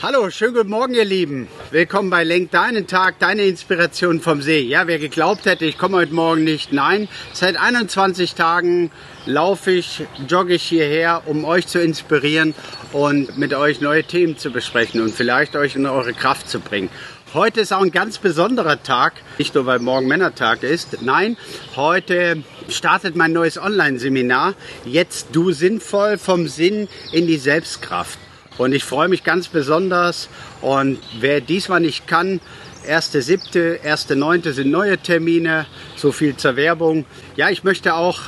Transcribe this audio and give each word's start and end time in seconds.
Hallo, 0.00 0.30
schönen 0.30 0.54
guten 0.54 0.70
Morgen, 0.70 0.94
ihr 0.94 1.04
Lieben. 1.04 1.48
Willkommen 1.72 2.08
bei 2.08 2.22
Lenk 2.22 2.52
deinen 2.52 2.86
Tag, 2.86 3.18
deine 3.18 3.42
Inspiration 3.42 4.20
vom 4.20 4.42
See. 4.42 4.60
Ja, 4.60 4.86
wer 4.86 5.00
geglaubt 5.00 5.44
hätte, 5.44 5.64
ich 5.64 5.76
komme 5.76 5.96
heute 5.96 6.14
Morgen 6.14 6.44
nicht. 6.44 6.72
Nein, 6.72 7.08
seit 7.32 7.56
21 7.56 8.36
Tagen 8.36 8.92
laufe 9.26 9.72
ich, 9.72 10.04
jogge 10.28 10.54
ich 10.54 10.62
hierher, 10.62 11.22
um 11.26 11.44
euch 11.44 11.66
zu 11.66 11.82
inspirieren 11.82 12.54
und 12.92 13.38
mit 13.38 13.54
euch 13.54 13.80
neue 13.80 14.04
Themen 14.04 14.38
zu 14.38 14.52
besprechen 14.52 15.00
und 15.00 15.12
vielleicht 15.12 15.56
euch 15.56 15.74
in 15.74 15.84
eure 15.84 16.12
Kraft 16.12 16.48
zu 16.48 16.60
bringen. 16.60 16.90
Heute 17.34 17.60
ist 17.60 17.72
auch 17.72 17.82
ein 17.82 17.90
ganz 17.90 18.18
besonderer 18.18 18.80
Tag, 18.80 19.14
nicht 19.36 19.56
nur 19.56 19.66
weil 19.66 19.80
morgen 19.80 20.06
Männertag 20.06 20.62
ist. 20.62 21.02
Nein, 21.02 21.36
heute 21.74 22.44
startet 22.68 23.16
mein 23.16 23.32
neues 23.32 23.58
Online-Seminar. 23.58 24.54
Jetzt 24.84 25.30
du 25.32 25.50
sinnvoll 25.50 26.18
vom 26.18 26.46
Sinn 26.46 26.86
in 27.10 27.26
die 27.26 27.38
Selbstkraft. 27.38 28.20
Und 28.58 28.72
ich 28.72 28.84
freue 28.84 29.08
mich 29.08 29.24
ganz 29.24 29.48
besonders. 29.48 30.28
Und 30.60 30.98
wer 31.20 31.40
diesmal 31.40 31.80
nicht 31.80 32.06
kann, 32.06 32.40
1.7., 32.86 33.80
1.9. 33.82 34.52
sind 34.52 34.70
neue 34.70 34.98
Termine. 34.98 35.66
So 35.96 36.12
viel 36.12 36.36
zur 36.36 36.56
Werbung. 36.56 37.06
Ja, 37.36 37.48
ich 37.48 37.64
möchte 37.64 37.94
auch 37.94 38.20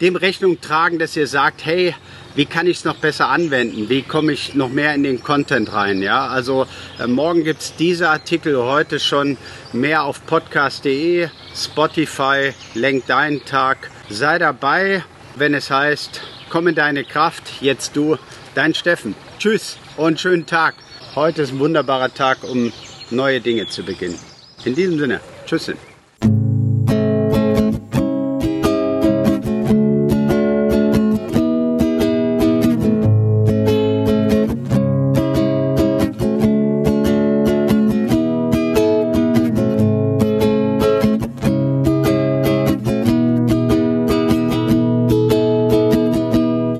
dem 0.00 0.16
Rechnung 0.16 0.60
tragen, 0.60 0.98
dass 0.98 1.16
ihr 1.16 1.26
sagt, 1.26 1.64
hey, 1.64 1.94
wie 2.34 2.46
kann 2.46 2.66
ich 2.66 2.78
es 2.78 2.84
noch 2.84 2.96
besser 2.96 3.28
anwenden? 3.28 3.88
Wie 3.88 4.02
komme 4.02 4.32
ich 4.32 4.54
noch 4.54 4.68
mehr 4.68 4.94
in 4.94 5.04
den 5.04 5.22
Content 5.22 5.72
rein? 5.72 6.02
Ja, 6.02 6.26
also 6.26 6.66
äh, 6.98 7.06
morgen 7.06 7.44
gibt 7.44 7.60
es 7.60 7.76
diese 7.76 8.08
Artikel, 8.08 8.56
heute 8.56 8.98
schon 8.98 9.36
mehr 9.72 10.02
auf 10.02 10.26
podcast.de, 10.26 11.28
Spotify, 11.54 12.52
lenk 12.74 13.06
deinen 13.06 13.44
Tag. 13.44 13.90
Sei 14.10 14.38
dabei, 14.38 15.04
wenn 15.36 15.54
es 15.54 15.70
heißt, 15.70 16.22
komm 16.50 16.66
in 16.66 16.74
deine 16.74 17.04
Kraft, 17.04 17.44
jetzt 17.60 17.94
du, 17.96 18.18
dein 18.56 18.74
Steffen. 18.74 19.14
Tschüss 19.44 19.76
und 19.98 20.18
schönen 20.18 20.46
Tag. 20.46 20.74
Heute 21.14 21.42
ist 21.42 21.52
ein 21.52 21.58
wunderbarer 21.58 22.14
Tag, 22.14 22.44
um 22.44 22.72
neue 23.10 23.42
Dinge 23.42 23.66
zu 23.66 23.82
beginnen. 23.82 24.18
In 24.64 24.74
diesem 24.74 24.98
Sinne, 24.98 25.20
tschüss. 25.44 25.70